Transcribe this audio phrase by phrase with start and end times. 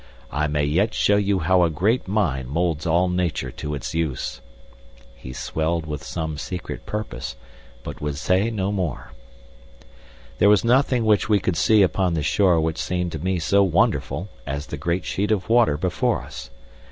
[0.31, 4.41] I may yet show you how a great mind molds all Nature to its use."
[5.15, 7.35] He swelled with some secret purpose,
[7.83, 9.11] but would say no more.
[10.39, 13.61] There was nothing which we could see upon the shore which seemed to me so
[13.61, 16.49] wonderful as the great sheet of water before us.